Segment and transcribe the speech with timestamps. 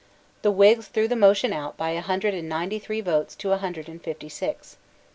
[0.41, 3.57] The Whigs threw the motion out by a hundred and ninety three votes to a
[3.59, 4.77] hundred and fifty six.